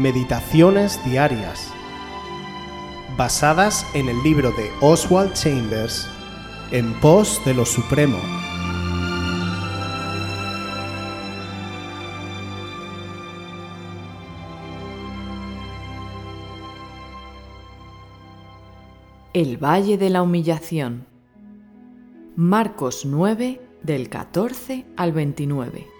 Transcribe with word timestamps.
Meditaciones 0.00 0.98
Diarias, 1.04 1.70
basadas 3.18 3.86
en 3.92 4.08
el 4.08 4.22
libro 4.22 4.50
de 4.52 4.70
Oswald 4.80 5.34
Chambers, 5.34 6.08
En 6.70 6.98
pos 7.00 7.38
de 7.44 7.52
lo 7.52 7.66
Supremo. 7.66 8.16
El 19.34 19.62
Valle 19.62 19.98
de 19.98 20.08
la 20.08 20.22
Humillación. 20.22 21.04
Marcos 22.36 23.04
9 23.04 23.60
del 23.82 24.08
14 24.08 24.86
al 24.96 25.12
29. 25.12 25.99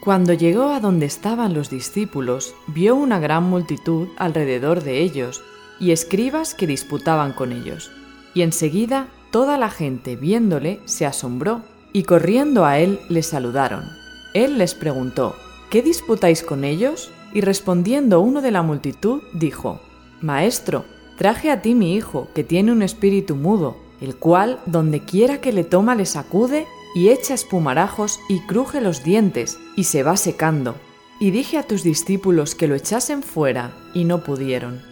Cuando 0.00 0.32
llegó 0.32 0.70
a 0.70 0.80
donde 0.80 1.04
estaban 1.04 1.52
los 1.52 1.68
discípulos, 1.68 2.54
vio 2.66 2.96
una 2.96 3.20
gran 3.20 3.44
multitud 3.44 4.08
alrededor 4.16 4.82
de 4.82 5.02
ellos 5.02 5.42
y 5.78 5.90
escribas 5.90 6.54
que 6.54 6.66
disputaban 6.66 7.34
con 7.34 7.52
ellos. 7.52 7.90
Y 8.32 8.40
enseguida 8.40 9.08
toda 9.30 9.58
la 9.58 9.68
gente 9.68 10.16
viéndole 10.16 10.80
se 10.86 11.04
asombró 11.04 11.60
y 11.92 12.04
corriendo 12.04 12.64
a 12.64 12.78
él 12.78 12.98
le 13.10 13.22
saludaron. 13.22 13.84
Él 14.32 14.56
les 14.56 14.74
preguntó, 14.74 15.36
¿qué 15.68 15.82
disputáis 15.82 16.42
con 16.42 16.64
ellos? 16.64 17.10
Y 17.34 17.42
respondiendo 17.42 18.22
uno 18.22 18.40
de 18.40 18.52
la 18.52 18.62
multitud, 18.62 19.20
dijo, 19.34 19.80
Maestro, 20.22 20.86
traje 21.18 21.50
a 21.50 21.60
ti 21.60 21.74
mi 21.74 21.94
hijo, 21.94 22.28
que 22.34 22.42
tiene 22.42 22.72
un 22.72 22.80
espíritu 22.80 23.36
mudo, 23.36 23.76
el 24.00 24.16
cual, 24.16 24.60
donde 24.64 25.00
quiera 25.00 25.42
que 25.42 25.52
le 25.52 25.64
toma, 25.64 25.94
le 25.94 26.06
sacude 26.06 26.66
y 26.94 27.10
echa 27.10 27.34
espumarajos 27.34 28.20
y 28.28 28.40
cruje 28.40 28.80
los 28.80 29.04
dientes 29.04 29.58
y 29.76 29.84
se 29.84 30.02
va 30.02 30.16
secando. 30.16 30.74
Y 31.18 31.30
dije 31.30 31.58
a 31.58 31.62
tus 31.62 31.82
discípulos 31.82 32.54
que 32.54 32.66
lo 32.66 32.74
echasen 32.74 33.22
fuera 33.22 33.72
y 33.94 34.04
no 34.04 34.24
pudieron. 34.24 34.82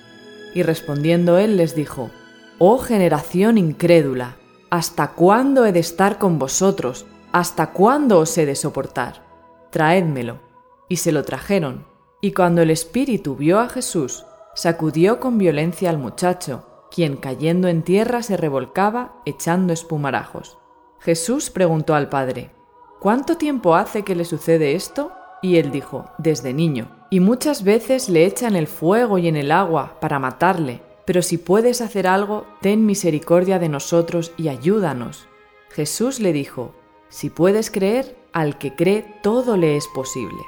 Y 0.54 0.62
respondiendo 0.62 1.38
él 1.38 1.56
les 1.56 1.74
dijo, 1.74 2.10
Oh 2.58 2.78
generación 2.78 3.56
incrédula, 3.56 4.36
¿hasta 4.70 5.12
cuándo 5.12 5.64
he 5.64 5.72
de 5.72 5.80
estar 5.80 6.18
con 6.18 6.38
vosotros? 6.38 7.06
¿Hasta 7.32 7.72
cuándo 7.72 8.18
os 8.18 8.36
he 8.36 8.46
de 8.46 8.54
soportar? 8.54 9.22
Traédmelo. 9.70 10.40
Y 10.88 10.96
se 10.96 11.12
lo 11.12 11.24
trajeron. 11.24 11.86
Y 12.20 12.32
cuando 12.32 12.62
el 12.62 12.70
espíritu 12.70 13.36
vio 13.36 13.60
a 13.60 13.68
Jesús, 13.68 14.24
sacudió 14.54 15.20
con 15.20 15.38
violencia 15.38 15.90
al 15.90 15.98
muchacho, 15.98 16.66
quien 16.90 17.16
cayendo 17.16 17.68
en 17.68 17.82
tierra 17.82 18.22
se 18.22 18.36
revolcaba 18.36 19.22
echando 19.24 19.72
espumarajos. 19.72 20.58
Jesús 21.00 21.50
preguntó 21.50 21.94
al 21.94 22.08
padre, 22.08 22.50
¿Cuánto 23.00 23.36
tiempo 23.36 23.76
hace 23.76 24.02
que 24.02 24.16
le 24.16 24.24
sucede 24.24 24.74
esto? 24.74 25.12
Y 25.40 25.56
él 25.56 25.70
dijo, 25.70 26.06
desde 26.18 26.52
niño, 26.52 26.90
y 27.10 27.20
muchas 27.20 27.62
veces 27.62 28.08
le 28.08 28.24
echan 28.24 28.56
el 28.56 28.66
fuego 28.66 29.18
y 29.18 29.28
en 29.28 29.36
el 29.36 29.52
agua 29.52 29.98
para 30.00 30.18
matarle, 30.18 30.82
pero 31.04 31.22
si 31.22 31.38
puedes 31.38 31.80
hacer 31.80 32.06
algo, 32.06 32.44
ten 32.60 32.84
misericordia 32.86 33.58
de 33.58 33.68
nosotros 33.68 34.32
y 34.36 34.48
ayúdanos. 34.48 35.28
Jesús 35.70 36.18
le 36.18 36.32
dijo, 36.32 36.74
si 37.08 37.30
puedes 37.30 37.70
creer, 37.70 38.16
al 38.32 38.58
que 38.58 38.74
cree 38.74 39.02
todo 39.22 39.56
le 39.56 39.76
es 39.76 39.86
posible. 39.88 40.42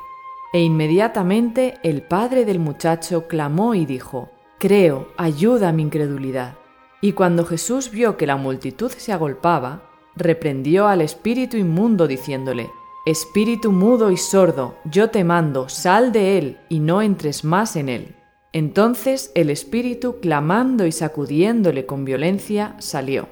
E 0.52 0.60
inmediatamente 0.60 1.78
el 1.82 2.02
padre 2.02 2.44
del 2.44 2.58
muchacho 2.58 3.28
clamó 3.28 3.74
y 3.74 3.86
dijo, 3.86 4.30
Creo, 4.58 5.08
ayuda 5.16 5.72
mi 5.72 5.82
incredulidad. 5.82 6.56
Y 7.00 7.12
cuando 7.12 7.46
Jesús 7.46 7.90
vio 7.90 8.18
que 8.18 8.26
la 8.26 8.36
multitud 8.36 8.90
se 8.90 9.12
agolpaba, 9.12 9.89
reprendió 10.16 10.86
al 10.86 11.00
espíritu 11.00 11.56
inmundo 11.56 12.06
diciéndole, 12.06 12.70
Espíritu 13.06 13.72
mudo 13.72 14.10
y 14.10 14.18
sordo, 14.18 14.74
yo 14.84 15.08
te 15.08 15.24
mando, 15.24 15.70
sal 15.70 16.12
de 16.12 16.36
él 16.36 16.58
y 16.68 16.80
no 16.80 17.00
entres 17.00 17.44
más 17.44 17.76
en 17.76 17.88
él. 17.88 18.14
Entonces 18.52 19.32
el 19.34 19.48
espíritu, 19.48 20.20
clamando 20.20 20.84
y 20.84 20.92
sacudiéndole 20.92 21.86
con 21.86 22.04
violencia, 22.04 22.76
salió. 22.78 23.28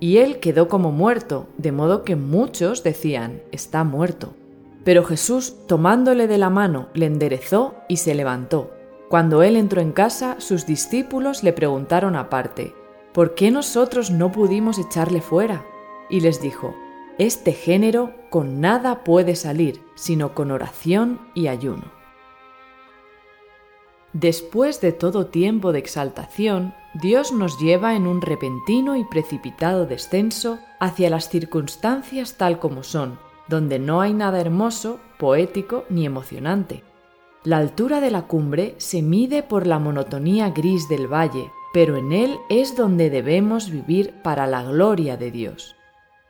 Y 0.00 0.18
él 0.18 0.40
quedó 0.40 0.68
como 0.68 0.90
muerto, 0.90 1.48
de 1.58 1.70
modo 1.70 2.02
que 2.02 2.16
muchos 2.16 2.82
decían, 2.82 3.42
está 3.52 3.84
muerto. 3.84 4.34
Pero 4.84 5.04
Jesús, 5.04 5.66
tomándole 5.66 6.26
de 6.26 6.38
la 6.38 6.48
mano, 6.48 6.88
le 6.94 7.04
enderezó 7.04 7.74
y 7.88 7.98
se 7.98 8.14
levantó. 8.14 8.70
Cuando 9.10 9.42
él 9.42 9.56
entró 9.56 9.82
en 9.82 9.92
casa, 9.92 10.36
sus 10.38 10.64
discípulos 10.64 11.42
le 11.42 11.52
preguntaron 11.52 12.16
aparte, 12.16 12.72
¿por 13.12 13.34
qué 13.34 13.50
nosotros 13.50 14.10
no 14.10 14.32
pudimos 14.32 14.78
echarle 14.78 15.20
fuera? 15.20 15.66
Y 16.10 16.20
les 16.20 16.40
dijo, 16.40 16.74
Este 17.18 17.52
género 17.52 18.12
con 18.30 18.60
nada 18.60 19.04
puede 19.04 19.36
salir, 19.36 19.80
sino 19.94 20.34
con 20.34 20.50
oración 20.50 21.20
y 21.34 21.48
ayuno. 21.48 22.00
Después 24.12 24.80
de 24.80 24.92
todo 24.92 25.26
tiempo 25.26 25.72
de 25.72 25.78
exaltación, 25.78 26.74
Dios 26.94 27.32
nos 27.32 27.60
lleva 27.60 27.94
en 27.94 28.08
un 28.08 28.20
repentino 28.20 28.96
y 28.96 29.04
precipitado 29.04 29.86
descenso 29.86 30.58
hacia 30.80 31.10
las 31.10 31.28
circunstancias 31.28 32.36
tal 32.36 32.58
como 32.58 32.82
son, 32.82 33.18
donde 33.48 33.78
no 33.78 34.00
hay 34.00 34.12
nada 34.12 34.40
hermoso, 34.40 34.98
poético 35.18 35.84
ni 35.88 36.06
emocionante. 36.06 36.82
La 37.44 37.58
altura 37.58 38.00
de 38.00 38.10
la 38.10 38.22
cumbre 38.22 38.74
se 38.78 39.00
mide 39.00 39.44
por 39.44 39.66
la 39.66 39.78
monotonía 39.78 40.50
gris 40.50 40.88
del 40.88 41.06
valle, 41.06 41.50
pero 41.72 41.96
en 41.96 42.12
él 42.12 42.36
es 42.48 42.76
donde 42.76 43.10
debemos 43.10 43.70
vivir 43.70 44.12
para 44.22 44.46
la 44.48 44.64
gloria 44.64 45.16
de 45.16 45.30
Dios. 45.30 45.76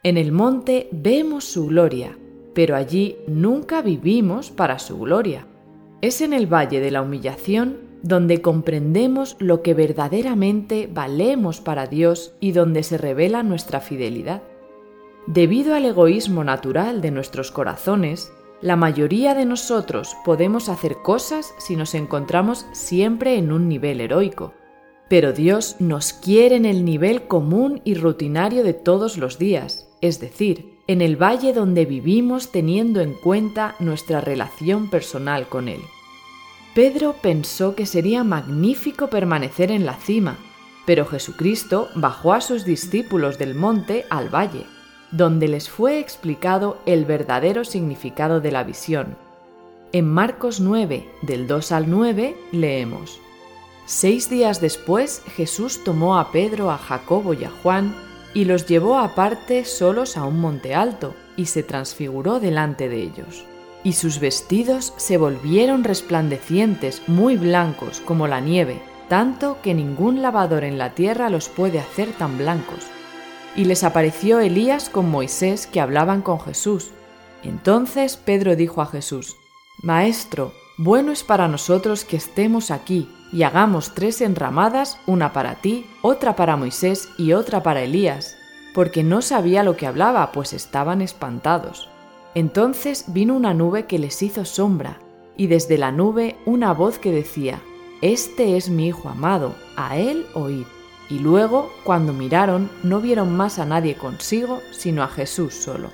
En 0.02 0.16
el 0.16 0.32
monte 0.32 0.88
vemos 0.92 1.44
su 1.44 1.66
gloria, 1.66 2.16
pero 2.54 2.74
allí 2.74 3.18
nunca 3.26 3.82
vivimos 3.82 4.50
para 4.50 4.78
su 4.78 4.98
gloria. 4.98 5.46
Es 6.00 6.22
en 6.22 6.32
el 6.32 6.46
valle 6.46 6.80
de 6.80 6.90
la 6.90 7.02
humillación 7.02 7.90
donde 8.02 8.40
comprendemos 8.40 9.36
lo 9.40 9.60
que 9.60 9.74
verdaderamente 9.74 10.88
valemos 10.90 11.60
para 11.60 11.86
Dios 11.86 12.34
y 12.40 12.52
donde 12.52 12.82
se 12.82 12.96
revela 12.96 13.42
nuestra 13.42 13.80
fidelidad. 13.80 14.42
Debido 15.26 15.74
al 15.74 15.84
egoísmo 15.84 16.44
natural 16.44 17.02
de 17.02 17.10
nuestros 17.10 17.50
corazones, 17.50 18.32
la 18.62 18.76
mayoría 18.76 19.34
de 19.34 19.44
nosotros 19.44 20.16
podemos 20.24 20.70
hacer 20.70 20.96
cosas 21.02 21.54
si 21.58 21.76
nos 21.76 21.94
encontramos 21.94 22.64
siempre 22.72 23.36
en 23.36 23.52
un 23.52 23.68
nivel 23.68 24.00
heroico, 24.00 24.54
pero 25.10 25.34
Dios 25.34 25.76
nos 25.78 26.14
quiere 26.14 26.56
en 26.56 26.64
el 26.64 26.86
nivel 26.86 27.26
común 27.26 27.82
y 27.84 27.94
rutinario 27.94 28.64
de 28.64 28.72
todos 28.72 29.18
los 29.18 29.38
días, 29.38 29.89
es 30.00 30.20
decir, 30.20 30.78
en 30.86 31.02
el 31.02 31.16
valle 31.16 31.52
donde 31.52 31.84
vivimos 31.84 32.50
teniendo 32.50 33.00
en 33.00 33.14
cuenta 33.14 33.76
nuestra 33.78 34.20
relación 34.20 34.90
personal 34.90 35.48
con 35.48 35.68
Él. 35.68 35.80
Pedro 36.74 37.16
pensó 37.20 37.74
que 37.74 37.86
sería 37.86 38.24
magnífico 38.24 39.08
permanecer 39.08 39.70
en 39.70 39.86
la 39.86 39.94
cima, 39.94 40.38
pero 40.86 41.04
Jesucristo 41.06 41.88
bajó 41.94 42.32
a 42.32 42.40
sus 42.40 42.64
discípulos 42.64 43.38
del 43.38 43.54
monte 43.54 44.04
al 44.10 44.34
valle, 44.34 44.66
donde 45.10 45.48
les 45.48 45.68
fue 45.68 45.98
explicado 45.98 46.78
el 46.86 47.04
verdadero 47.04 47.64
significado 47.64 48.40
de 48.40 48.52
la 48.52 48.64
visión. 48.64 49.16
En 49.92 50.08
Marcos 50.08 50.60
9, 50.60 51.08
del 51.22 51.46
2 51.48 51.72
al 51.72 51.90
9, 51.90 52.36
leemos, 52.52 53.20
Seis 53.86 54.30
días 54.30 54.60
después 54.60 55.22
Jesús 55.34 55.82
tomó 55.82 56.18
a 56.18 56.30
Pedro, 56.30 56.70
a 56.70 56.78
Jacobo 56.78 57.34
y 57.34 57.42
a 57.42 57.50
Juan, 57.50 57.92
y 58.34 58.44
los 58.44 58.66
llevó 58.66 58.98
aparte 58.98 59.64
solos 59.64 60.16
a 60.16 60.24
un 60.24 60.40
monte 60.40 60.74
alto, 60.74 61.14
y 61.36 61.46
se 61.46 61.62
transfiguró 61.62 62.38
delante 62.40 62.88
de 62.88 63.02
ellos. 63.02 63.44
Y 63.82 63.94
sus 63.94 64.20
vestidos 64.20 64.92
se 64.96 65.16
volvieron 65.16 65.84
resplandecientes, 65.84 67.02
muy 67.06 67.36
blancos 67.36 68.00
como 68.00 68.28
la 68.28 68.40
nieve, 68.40 68.82
tanto 69.08 69.58
que 69.62 69.74
ningún 69.74 70.22
lavador 70.22 70.64
en 70.64 70.78
la 70.78 70.94
tierra 70.94 71.30
los 71.30 71.48
puede 71.48 71.80
hacer 71.80 72.12
tan 72.12 72.38
blancos. 72.38 72.86
Y 73.56 73.64
les 73.64 73.82
apareció 73.82 74.38
Elías 74.38 74.90
con 74.90 75.10
Moisés 75.10 75.66
que 75.66 75.80
hablaban 75.80 76.22
con 76.22 76.38
Jesús. 76.40 76.90
Entonces 77.42 78.16
Pedro 78.16 78.54
dijo 78.54 78.82
a 78.82 78.86
Jesús, 78.86 79.36
Maestro, 79.82 80.52
bueno 80.76 81.10
es 81.10 81.24
para 81.24 81.48
nosotros 81.48 82.04
que 82.04 82.16
estemos 82.16 82.70
aquí 82.70 83.08
y 83.32 83.42
hagamos 83.44 83.94
tres 83.94 84.20
enramadas, 84.20 84.98
una 85.06 85.32
para 85.32 85.56
ti, 85.56 85.86
otra 86.02 86.36
para 86.36 86.56
Moisés 86.56 87.08
y 87.16 87.32
otra 87.32 87.62
para 87.62 87.82
Elías, 87.82 88.36
porque 88.74 89.02
no 89.02 89.22
sabía 89.22 89.62
lo 89.62 89.76
que 89.76 89.86
hablaba, 89.86 90.32
pues 90.32 90.52
estaban 90.52 91.02
espantados. 91.02 91.88
Entonces 92.34 93.04
vino 93.08 93.34
una 93.34 93.54
nube 93.54 93.86
que 93.86 93.98
les 93.98 94.22
hizo 94.22 94.44
sombra, 94.44 94.98
y 95.36 95.46
desde 95.46 95.78
la 95.78 95.92
nube 95.92 96.36
una 96.44 96.72
voz 96.72 96.98
que 96.98 97.12
decía, 97.12 97.60
Este 98.02 98.56
es 98.56 98.68
mi 98.68 98.88
Hijo 98.88 99.08
amado, 99.08 99.54
a 99.76 99.96
él 99.96 100.26
oíd. 100.34 100.66
Y 101.08 101.18
luego, 101.18 101.72
cuando 101.82 102.12
miraron, 102.12 102.70
no 102.84 103.00
vieron 103.00 103.36
más 103.36 103.58
a 103.58 103.64
nadie 103.64 103.96
consigo, 103.96 104.60
sino 104.70 105.02
a 105.02 105.08
Jesús 105.08 105.54
solo. 105.54 105.90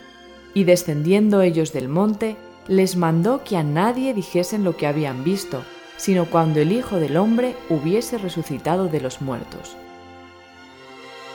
Y 0.53 0.65
descendiendo 0.65 1.41
ellos 1.41 1.73
del 1.73 1.89
monte, 1.89 2.37
les 2.69 2.97
mandó 2.97 3.43
que 3.45 3.57
a 3.57 3.63
nadie 3.63 4.13
dijesen 4.13 4.63
lo 4.63 4.77
que 4.77 4.87
habían 4.87 5.25
visto, 5.25 5.63
sino 5.97 6.27
cuando 6.27 6.61
el 6.61 6.73
Hijo 6.73 6.97
del 6.97 7.17
Hombre 7.17 7.55
hubiese 7.69 8.19
resucitado 8.19 8.89
de 8.89 9.01
los 9.01 9.21
muertos. 9.21 9.77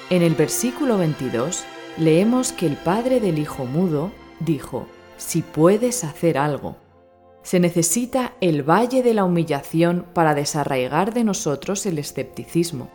En 0.09 0.21
el 0.21 0.35
versículo 0.35 0.97
22 0.97 1.63
leemos 1.97 2.51
que 2.51 2.67
el 2.67 2.75
padre 2.75 3.19
del 3.19 3.39
Hijo 3.39 3.65
mudo 3.65 4.11
dijo, 4.39 4.87
si 5.17 5.41
puedes 5.41 6.03
hacer 6.03 6.37
algo. 6.37 6.75
Se 7.43 7.59
necesita 7.59 8.33
el 8.41 8.61
valle 8.69 9.03
de 9.03 9.13
la 9.13 9.23
humillación 9.23 10.05
para 10.13 10.35
desarraigar 10.35 11.13
de 11.13 11.23
nosotros 11.23 11.85
el 11.85 11.97
escepticismo. 11.97 12.89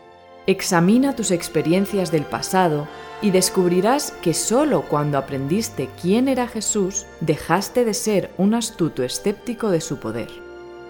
Examina 0.46 1.16
tus 1.16 1.32
experiencias 1.32 2.12
del 2.12 2.24
pasado 2.24 2.86
y 3.20 3.30
descubrirás 3.30 4.12
que 4.22 4.34
sólo 4.34 4.82
cuando 4.82 5.18
aprendiste 5.18 5.88
quién 6.00 6.28
era 6.28 6.46
Jesús 6.46 7.06
dejaste 7.20 7.84
de 7.84 7.94
ser 7.94 8.30
un 8.38 8.54
astuto 8.54 9.02
escéptico 9.02 9.70
de 9.70 9.80
su 9.80 9.98
poder. 9.98 10.45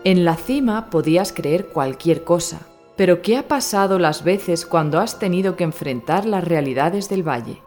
En 0.07 0.25
la 0.25 0.37
cima 0.37 0.89
podías 0.89 1.33
creer 1.33 1.67
cualquier 1.67 2.23
cosa, 2.23 2.61
pero 2.95 3.23
¿qué 3.23 3.37
ha 3.37 3.49
pasado 3.49 3.99
las 3.99 4.23
veces 4.23 4.65
cuando 4.65 5.01
has 5.01 5.19
tenido 5.19 5.57
que 5.57 5.65
enfrentar 5.65 6.27
las 6.27 6.45
realidades 6.45 7.09
del 7.09 7.29
valle? 7.29 7.61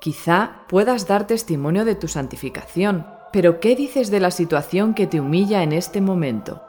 Quizá 0.00 0.64
puedas 0.66 1.06
dar 1.06 1.26
testimonio 1.26 1.84
de 1.84 1.94
tu 1.94 2.08
santificación, 2.08 3.06
pero 3.34 3.60
¿qué 3.60 3.76
dices 3.76 4.10
de 4.10 4.18
la 4.18 4.30
situación 4.30 4.94
que 4.94 5.06
te 5.06 5.20
humilla 5.20 5.62
en 5.62 5.74
este 5.74 6.00
momento? 6.00 6.62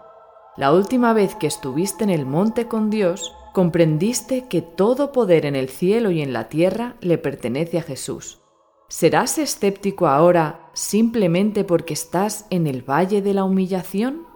La 0.57 0.73
última 0.73 1.13
vez 1.13 1.33
que 1.35 1.47
estuviste 1.47 2.03
en 2.03 2.09
el 2.09 2.25
monte 2.25 2.67
con 2.67 2.89
Dios, 2.89 3.33
comprendiste 3.53 4.49
que 4.49 4.61
todo 4.61 5.13
poder 5.13 5.45
en 5.45 5.55
el 5.55 5.69
cielo 5.69 6.11
y 6.11 6.21
en 6.21 6.33
la 6.33 6.49
tierra 6.49 6.97
le 6.99 7.17
pertenece 7.17 7.77
a 7.77 7.83
Jesús. 7.83 8.41
¿Serás 8.89 9.37
escéptico 9.37 10.07
ahora 10.07 10.71
simplemente 10.73 11.63
porque 11.63 11.93
estás 11.93 12.47
en 12.49 12.67
el 12.67 12.81
valle 12.81 13.21
de 13.21 13.33
la 13.33 13.45
humillación? 13.45 14.34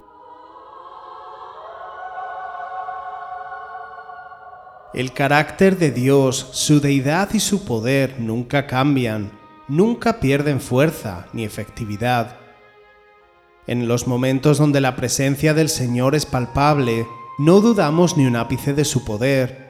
El 4.94 5.14
carácter 5.14 5.78
de 5.78 5.92
Dios, 5.92 6.50
su 6.52 6.82
deidad 6.82 7.30
y 7.34 7.40
su 7.40 7.64
poder 7.64 8.16
nunca 8.20 8.66
cambian, 8.66 9.32
nunca 9.68 10.20
pierden 10.20 10.60
fuerza 10.60 11.28
ni 11.32 11.44
efectividad. 11.44 12.38
En 13.68 13.88
los 13.88 14.08
momentos 14.08 14.58
donde 14.58 14.82
la 14.82 14.96
presencia 14.96 15.54
del 15.54 15.70
Señor 15.70 16.16
es 16.16 16.26
palpable, 16.26 17.06
no 17.38 17.62
dudamos 17.62 18.18
ni 18.18 18.26
un 18.26 18.36
ápice 18.36 18.74
de 18.74 18.84
su 18.84 19.06
poder. 19.06 19.70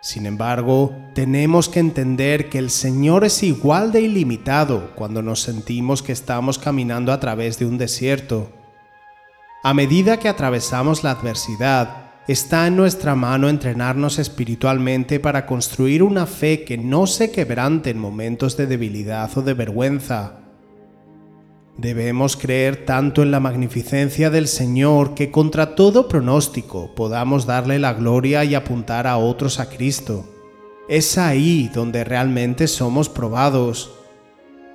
Sin 0.00 0.24
embargo, 0.24 0.96
tenemos 1.14 1.68
que 1.68 1.80
entender 1.80 2.48
que 2.48 2.58
el 2.58 2.70
Señor 2.70 3.26
es 3.26 3.42
igual 3.42 3.92
de 3.92 4.00
ilimitado 4.00 4.92
cuando 4.94 5.20
nos 5.20 5.42
sentimos 5.42 6.02
que 6.02 6.12
estamos 6.12 6.58
caminando 6.58 7.12
a 7.12 7.20
través 7.20 7.58
de 7.58 7.66
un 7.66 7.76
desierto. 7.76 8.50
A 9.62 9.74
medida 9.74 10.18
que 10.18 10.30
atravesamos 10.30 11.04
la 11.04 11.10
adversidad, 11.10 12.03
está 12.26 12.66
en 12.66 12.76
nuestra 12.76 13.14
mano 13.14 13.48
entrenarnos 13.48 14.18
espiritualmente 14.18 15.20
para 15.20 15.44
construir 15.44 16.02
una 16.02 16.26
fe 16.26 16.64
que 16.64 16.78
no 16.78 17.06
se 17.06 17.30
quebrante 17.30 17.90
en 17.90 17.98
momentos 17.98 18.56
de 18.56 18.66
debilidad 18.66 19.30
o 19.36 19.42
de 19.42 19.54
vergüenza. 19.54 20.40
Debemos 21.76 22.36
creer 22.36 22.86
tanto 22.86 23.22
en 23.22 23.32
la 23.32 23.40
magnificencia 23.40 24.30
del 24.30 24.46
Señor 24.46 25.14
que 25.14 25.30
contra 25.30 25.74
todo 25.74 26.08
pronóstico 26.08 26.94
podamos 26.94 27.46
darle 27.46 27.78
la 27.80 27.94
gloria 27.94 28.44
y 28.44 28.54
apuntar 28.54 29.06
a 29.06 29.16
otros 29.16 29.58
a 29.58 29.68
Cristo. 29.68 30.24
Es 30.88 31.18
ahí 31.18 31.70
donde 31.74 32.04
realmente 32.04 32.68
somos 32.68 33.08
probados. 33.08 34.03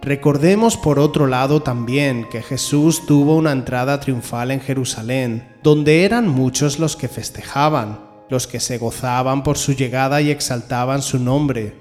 Recordemos 0.01 0.77
por 0.77 0.97
otro 0.97 1.27
lado 1.27 1.61
también 1.61 2.25
que 2.29 2.41
Jesús 2.41 3.05
tuvo 3.05 3.35
una 3.35 3.51
entrada 3.51 3.99
triunfal 3.99 4.51
en 4.51 4.61
Jerusalén, 4.61 5.57
donde 5.61 6.05
eran 6.05 6.27
muchos 6.27 6.79
los 6.79 6.95
que 6.95 7.09
festejaban, 7.09 7.99
los 8.29 8.47
que 8.47 8.61
se 8.61 8.77
gozaban 8.77 9.43
por 9.43 9.57
su 9.57 9.73
llegada 9.73 10.21
y 10.21 10.31
exaltaban 10.31 11.01
su 11.01 11.19
nombre. 11.19 11.75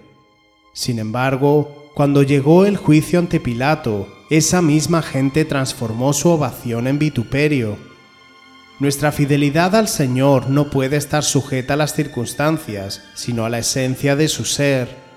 Sin 0.73 0.99
embargo, 0.99 1.91
cuando 1.95 2.23
llegó 2.23 2.65
el 2.67 2.77
juicio 2.77 3.21
ante 3.21 3.39
Pilato, 3.39 4.09
esa 4.31 4.63
misma 4.63 5.01
gente 5.03 5.45
transformó 5.45 6.13
su 6.13 6.29
ovación 6.29 6.89
en 6.89 6.99
vituperio. 6.99 7.77
Nuestra 8.81 9.11
fidelidad 9.11 9.75
al 9.75 9.89
Señor 9.89 10.51
no 10.51 10.71
puede 10.71 10.97
estar 10.97 11.25
sujeta 11.25 11.75
a 11.75 11.77
las 11.77 11.95
circunstancias, 11.95 13.03
sino 13.15 13.45
a 13.45 13.51
la 13.51 13.59
esencia 13.59 14.17
de 14.17 14.29
su 14.29 14.45
ser. 14.45 15.08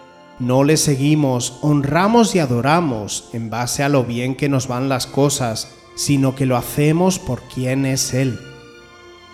No 0.41 0.65
le 0.65 0.75
seguimos, 0.75 1.59
honramos 1.61 2.35
y 2.35 2.39
adoramos 2.39 3.29
en 3.31 3.49
base 3.49 3.83
a 3.83 3.89
lo 3.89 4.03
bien 4.03 4.35
que 4.35 4.49
nos 4.49 4.67
van 4.67 4.89
las 4.89 5.07
cosas, 5.07 5.71
sino 5.95 6.35
que 6.35 6.45
lo 6.45 6.57
hacemos 6.57 7.17
por 7.17 7.41
quien 7.43 7.85
es 7.85 8.13
Él. 8.13 8.37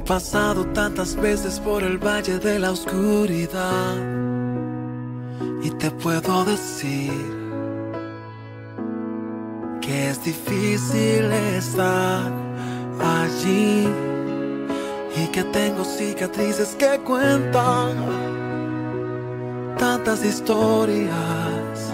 pasado 0.05 0.67
tantas 0.67 1.17
veces 1.17 1.59
por 1.59 1.83
el 1.83 1.99
valle 1.99 2.39
de 2.39 2.59
la 2.59 2.73
oscuridad. 2.73 3.97
Y 5.63 5.71
te 5.71 5.91
puedo 5.91 6.45
decir 6.45 7.13
que 9.81 10.11
es 10.11 10.23
difícil 10.23 11.33
estar 11.33 12.31
allí. 13.01 13.89
Y 15.17 15.27
que 15.29 15.45
tengo 15.45 15.85
cicatrices 15.85 16.75
que 16.77 16.99
cuentan 17.05 17.95
tantas 19.79 20.25
historias 20.25 21.93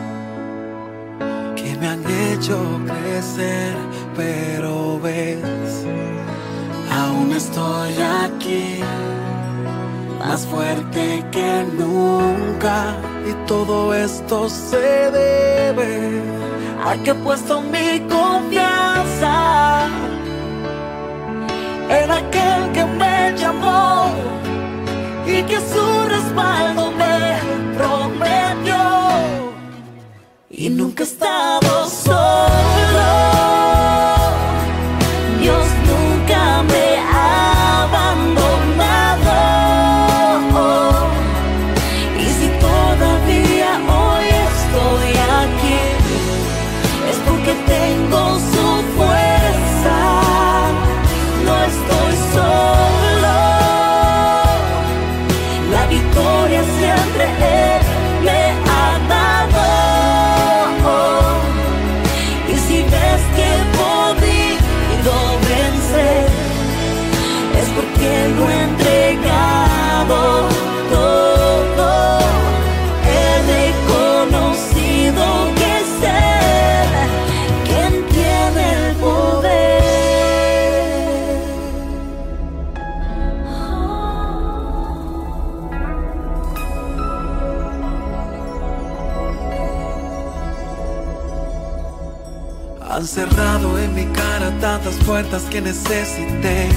que 1.54 1.76
me 1.78 1.86
han 1.86 2.02
hecho 2.32 2.58
crecer, 2.86 3.76
pero 4.16 4.98
ves 5.00 5.86
Aún 7.10 7.32
estoy 7.32 7.94
aquí, 8.24 8.80
más 10.20 10.46
fuerte 10.46 11.24
que 11.32 11.66
nunca. 11.76 12.94
Y 13.28 13.32
todo 13.46 13.92
esto 13.94 14.48
se 14.48 15.10
debe 15.10 16.22
a 16.86 16.94
que 17.02 17.10
he 17.10 17.14
puesto 17.14 17.62
mi 17.62 18.00
confianza 18.08 19.88
en 21.98 22.10
aquel 22.10 22.60
que 22.74 22.84
me 23.00 23.34
llamó 23.36 24.12
y 25.26 25.42
que 25.42 25.58
su 25.72 25.86
respaldo 26.08 26.92
me 26.92 27.16
prometió. 27.76 28.82
Y 30.48 30.70
nunca 30.70 31.02
he 31.02 31.06
estado 31.06 31.88
solo. 31.88 32.69
Han 92.90 93.06
cerrado 93.06 93.78
en 93.78 93.94
mi 93.94 94.04
cara 94.06 94.50
tantas 94.60 94.96
puertas 95.06 95.44
que 95.44 95.60
necesité. 95.60 96.68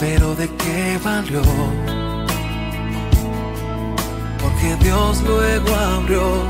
Pero 0.00 0.34
de 0.34 0.48
qué 0.48 0.98
valió? 1.04 1.42
Porque 4.42 4.74
Dios 4.84 5.22
luego 5.22 5.72
abrió 5.76 6.44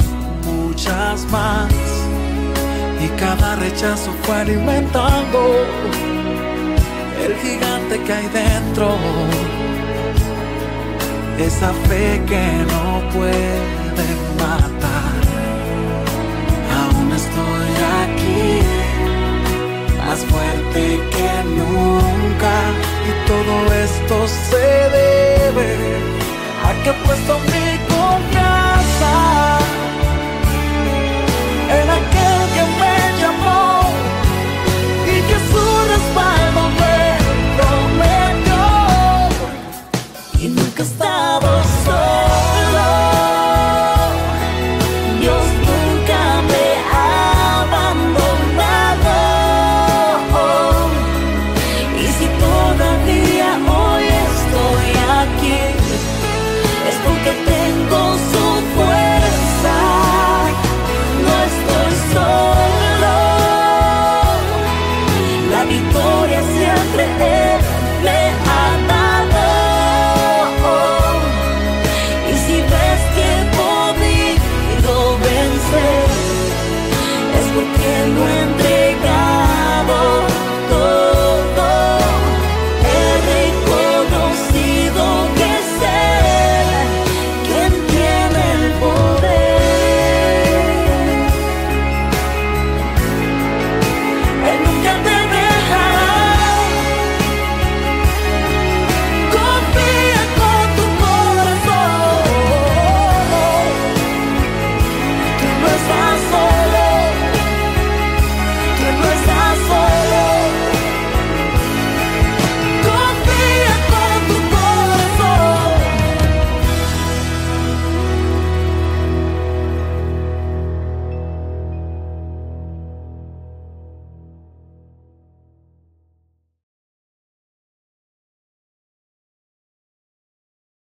muchas 0.47 1.27
más. 1.31 1.71
Y 3.05 3.09
cada 3.21 3.57
rechazo 3.57 4.11
fue 4.23 4.37
alimentando 4.37 5.67
el 7.23 7.35
gigante 7.43 8.01
que 8.07 8.13
hay 8.13 8.29
dentro. 8.29 8.97
Esa 11.39 11.75
fe 11.89 12.23
que 12.27 12.65
no 12.73 13.03
puede 13.13 13.61
matar. 14.39 14.86
más 19.99 20.25
fuerte 20.25 21.01
que 21.15 21.31
nunca. 21.59 22.55
Y 23.09 23.27
todo 23.27 23.55
esto 23.85 24.29
se 24.51 24.67
debe 24.99 25.71
a 26.65 26.83
que 26.83 26.91
he 26.91 26.95
puesto 27.05 27.39
mi 27.53 27.79
confianza. 27.95 29.56